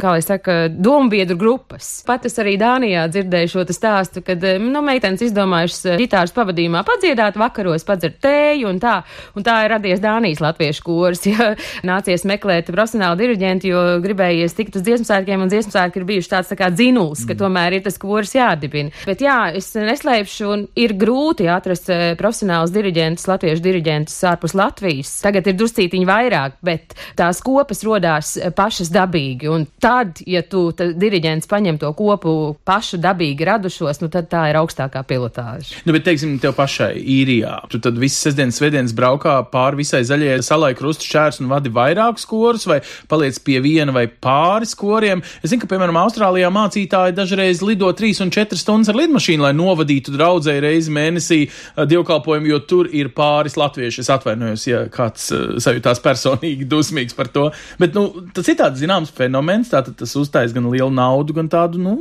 [0.02, 1.96] kā lai saka, dombiedru grupas.
[2.08, 7.86] Pat es arī Dānijā dzirdēju šo stāstu, kad, nu, meitenes izdomājušas ģitāras pavadījumā padziedāt vakaros,
[7.86, 9.02] padzert tēju un tā.
[9.38, 11.54] Un tā ir radies Dānijas latviešu kurs, ja
[11.86, 16.32] nācies meklēt profesionālu diriģentu, jo gribējies tikt uz dziesmu svētkiem, un dziesmu svētki ir bijuši
[16.34, 18.94] tāds tā kā dzinuls, ka tomēr ir tas kurs jādibina.
[19.08, 25.14] Bet jā, es neslēpšu, un ir grūti atrast eh, profesionālus diriģentus, latviešu diriģentus ārpus Latvijas.
[25.24, 29.52] Tagad ir druscītiņi vairāk, bet tās kopas rodās eh, pašas dabīgi.
[29.54, 34.60] Un tad, ja tu diriģents paņem to kopu pašu dabīgi radušos, nu tad tā ir
[34.64, 35.82] augstākā pilotāža.
[35.86, 37.68] Nu, bet, teiksim, tev pašai īrijā.
[37.72, 42.26] Tu tad visas sestdienas, svētdienas braukā pāri visai zaļajai salai krustu šķērs un vadi vairākus
[42.30, 45.24] korus, vai paliec pie viena vai pāris koriem.
[45.42, 49.54] Es zinu, ka, piemēram, Austrālijā mācītāji dažreiz lido 3 un 4 stundas ar lidmašīnu, lai
[49.58, 54.04] novadītu draudzēji reizi mēnesī uh, dievkalpojumu, jo tur ir pāris latvieši.
[54.04, 57.50] Es atvainojos, ja kāds uh, sajūtās personīgi dusmīgs par to.
[57.82, 61.82] Bet, nu, tas ir tāds zināms fenomens, tātad tas uztais gan lielu naudu, gan tādu,
[61.82, 61.98] nu,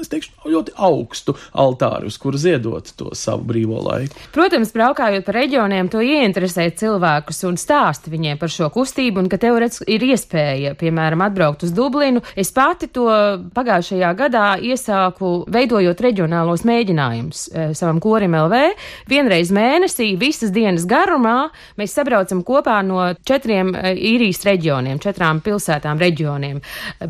[0.00, 4.14] es teikšu, ļoti augstu altāri, uz kuru ziedot to savu brīvo laiku.
[4.34, 9.38] Protams, braukājot pa reģioniem, to ieinteresē cilvēkus un stāst viņiem par šo kustību, un ka
[9.40, 12.22] tev redz, ir iespēja, piemēram, atbraukt uz Dublinu.
[12.36, 13.06] Es pati to
[13.56, 18.62] pagājušajā gadā iesāku veidojot reģionālos mēģinājumus e, savam korim LV.
[19.10, 26.00] Vienreiz mēnesī, visas dienas garumā, mēs sabraucam kopā no četriem e, īrijas reģioniem, četrām pilsētām
[26.02, 26.60] reģioniem.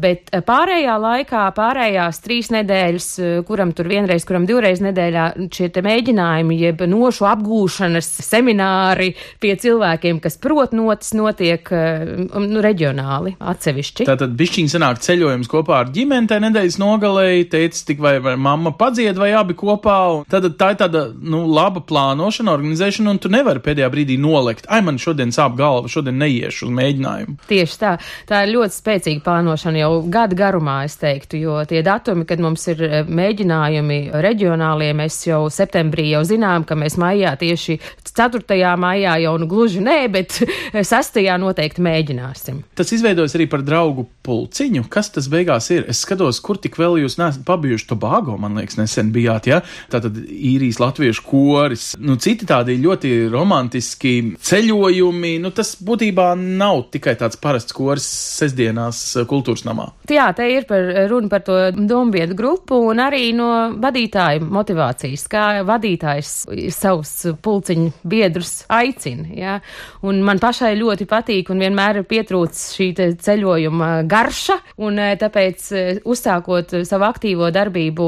[0.03, 3.11] Bet e, pārējā laikā, pārējās trīs nedēļas,
[3.49, 5.27] kuram tur vienreiz, kuram divreiz nedēļā
[5.57, 11.83] šie mēģinājumi, jeb nošu apgūšanas semināri pie cilvēkiem, kas prot notis, notiek e,
[12.31, 14.07] nu, reģionāli, atsevišķi.
[14.09, 18.73] Tātad bišķiņi sanāk ceļojums kopā ar ģimeni tajā nedēļas nogalēji, teica tik vai, vai mamma
[18.77, 23.33] padzied vai abi kopā, un tad tā ir tāda, nu, laba plānošana, organizēšana, un tu
[23.33, 27.39] nevari pēdējā brīdī nolikt, ai, man šodien sāp galva, šodien neiešu uz mēģinājumu.
[27.51, 27.97] Tieši tā.
[28.29, 32.67] Tā ir ļoti spēcīga plānošana jau gada garumā, es teiktu, jo tie datumi, kad mums
[32.73, 37.79] ir eh, mēģinājumi reģionālie, mēs jau septembrī jau zinām, ka mēs maijā tieši
[38.17, 38.43] 4.
[38.81, 40.41] maijā jau nu gluži nē, bet
[40.75, 41.21] 6.
[41.43, 42.63] noteikti mēģināsim.
[42.79, 44.87] Tas izveidojas arī par draugu pulciņu.
[44.93, 45.87] Kas tas beigās ir?
[45.91, 49.63] Es skatos, kur tik vēl jūs neesat pabijuši Tobago, man liekas, nesen bijāt, ja?
[49.93, 51.87] Tātad īrijas latviešu koris.
[52.01, 55.37] Nu, citi tādi ļoti romantiski ceļojumi.
[55.43, 58.07] Nu, tas būtībā nav tikai tāds parasts koris
[58.41, 59.91] sestdienās eh, kultūras namā.
[60.11, 63.51] Jā, te ir par, runa par to dombietu grupu un arī no
[63.83, 66.33] vadītāja motivācijas, kā vadītājs
[66.75, 67.13] savus
[67.45, 69.29] pulciņu biedrus aicina.
[69.37, 69.59] Ja?
[70.07, 72.89] Un man pašai ļoti patīk un vienmēr ir pietrūcis šī
[73.23, 78.07] ceļojuma garša, un eh, tāpēc eh, uzsākot savu aktīvo darbību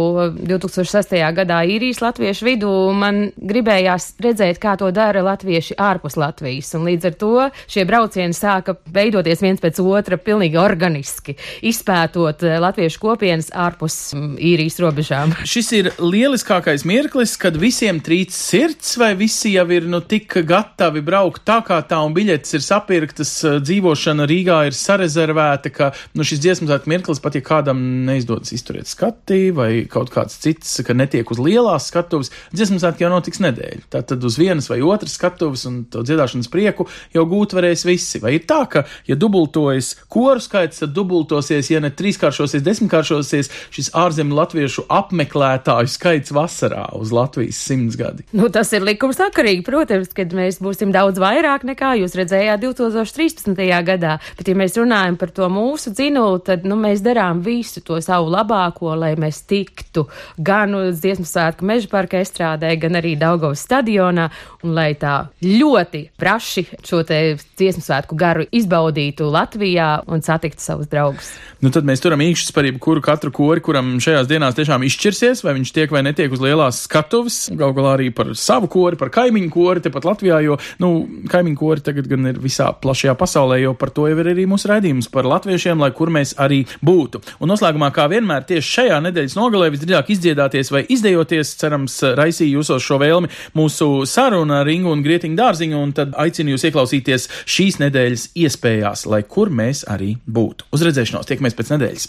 [0.49, 1.17] 2006.
[1.37, 7.11] gadā īrijas latviešu vidū, man gribējās redzēt, kā to dara latvieši ārpus Latvijas, un līdz
[7.11, 7.33] ar to
[7.71, 11.37] šie braucieni sāka veidoties viens pēc otra pilnīgi organiski,
[11.69, 15.35] izpētot eh, latviešu kopienas ārpus mm, īrijas robežām.
[15.49, 21.00] Šis ir lieliskākais mirklis, kad visiem trīc sirds, vai visi jau ir nu tik gatavi
[21.02, 26.22] braukt tā kā tā, un biļetes ir sapirktas, eh, dzīvošana Rīgā ir sarezervēta, ka nu,
[26.22, 30.94] šis dziesmu svētku mirklis, pat ja kādam neizdodas izturēt skati, vai kaut kāds cits, ka
[30.94, 33.88] netiek uz lielās skatuves, dziesmu svētki jau notiks nedēļu.
[33.90, 38.22] Tātad uz vienas vai otras skatuves un to dziedāšanas prieku jau gūt varēs visi.
[38.22, 43.92] Vai ir tā, ka, ja dubultojas koru skaits, tad dubultosies, ja ne trīskāršosies, desmitkāršosies šis
[43.98, 48.27] ārzemju latviešu apmeklētāju skaits vasarā uz Latvijas simtsgadi?
[48.37, 53.55] Nu, tas ir likumsakarīgi, protams, kad mēs būsim daudz vairāk nekā jūs redzējāt 2013.
[53.87, 54.18] gadā.
[54.38, 58.31] Bet, ja mēs runājam par to mūsu dzinulu, tad nu, mēs darām visu to savu
[58.33, 60.07] labāko, lai mēs tiktu
[60.38, 64.29] gan uz dziesmu svētku meža parka estrādē, gan arī Daugavas stadionā,
[64.64, 67.21] un lai tā ļoti praši šo te
[67.59, 71.33] dziesmu svētku garu izbaudītu Latvijā un satiktu savus draugus.
[71.62, 75.57] Nu, tad mēs turam īkšķis par jebkuru katru kori, kuram šajās dienās tiešām izšķirsies, vai
[75.59, 77.49] viņš tiek vai netiek uz lielās skatuves.
[77.55, 80.91] Galu galā arī par savu kori, par kaimiņu kori tepat Latvijā, jo, nu,
[81.31, 84.71] kaimiņu kori tagad gan ir visā plašajā pasaulē, jo par to jau ir arī mūsu
[84.71, 87.23] raidījums par latviešiem, lai kur mēs arī būtu.
[87.41, 92.85] Un noslēgumā, kā vienmēr, tieši šajā nedēļas nogalē visdrīzāk izdziedāties vai izdejoties, cerams, raisīja jūsos
[92.85, 97.83] šo vēlmi mūsu saruna ar Ingu un Grietiņu dārziņu, un tad aicinu jūs ieklausīties šīs
[97.85, 100.73] nedēļas iespējās, lai kur mēs arī būtu.
[100.75, 102.09] Uz redzēšanos, tiekamies pēc nedēļas!